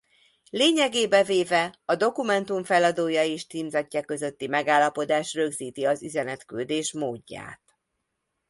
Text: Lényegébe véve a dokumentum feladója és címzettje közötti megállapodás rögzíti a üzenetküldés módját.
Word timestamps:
Lényegébe 0.49 1.23
véve 1.23 1.79
a 1.85 1.95
dokumentum 1.95 2.63
feladója 2.63 3.23
és 3.23 3.45
címzettje 3.47 4.01
közötti 4.03 4.47
megállapodás 4.47 5.33
rögzíti 5.33 5.85
a 5.85 5.95
üzenetküldés 6.01 6.93
módját. 6.93 7.61